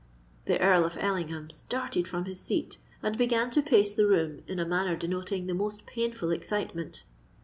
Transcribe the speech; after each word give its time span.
The 0.45 0.59
Earl 0.59 0.83
of 0.85 0.97
Ellingham 0.99 1.51
started 1.51 2.07
from 2.07 2.25
his 2.25 2.39
seat, 2.39 2.79
and 3.03 3.15
began 3.19 3.51
to 3.51 3.61
pace 3.61 3.93
the 3.93 4.07
room 4.07 4.41
in 4.47 4.57
a 4.57 4.65
manner 4.65 4.95
denoting 4.95 5.45
the 5.45 5.53
most 5.53 5.85
painful 5.85 6.31
excitement. 6.31 7.03